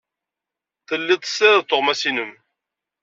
[0.87, 2.31] Telliḍ tessirideḍ tuɣmas-nnem.